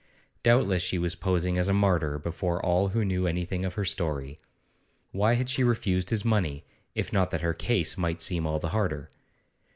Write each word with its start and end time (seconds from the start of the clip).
Doubtless 0.41 0.81
she 0.81 0.97
was 0.97 1.13
posing 1.13 1.59
as 1.59 1.67
a 1.67 1.75
martyr 1.75 2.17
before 2.17 2.59
all 2.65 2.87
who 2.87 3.05
knew 3.05 3.27
anything 3.27 3.63
of 3.63 3.75
her 3.75 3.85
story; 3.85 4.39
why 5.11 5.35
had 5.35 5.47
she 5.47 5.63
refused 5.63 6.09
his 6.09 6.25
money, 6.25 6.65
if 6.95 7.13
not 7.13 7.29
that 7.29 7.41
her 7.41 7.53
case 7.53 7.99
might 7.99 8.19
seem 8.19 8.47
all 8.47 8.57
the 8.57 8.69
harder? 8.69 9.11